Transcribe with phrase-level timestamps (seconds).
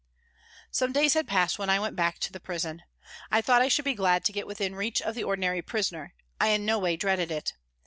[0.71, 2.81] Some days had passed when I went back to the prison.
[3.29, 6.47] I thought I should be glad to get within reach of the ordinary prisoner, I
[6.47, 7.53] in no way dreaded it.